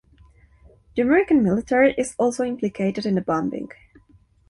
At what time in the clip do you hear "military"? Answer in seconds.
1.43-1.93